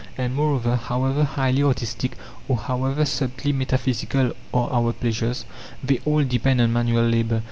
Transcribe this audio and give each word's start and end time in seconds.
And, 0.17 0.33
moreover, 0.33 0.77
however 0.77 1.23
highly 1.23 1.61
artistic 1.61 2.17
or 2.47 2.57
however 2.57 3.05
subtly 3.05 3.53
metaphysical 3.53 4.31
are 4.51 4.69
our 4.73 4.93
pleasures, 4.93 5.45
they 5.83 5.99
all 6.05 6.23
depend 6.23 6.59
on 6.59 6.73
manual 6.73 7.05
labour. 7.07 7.39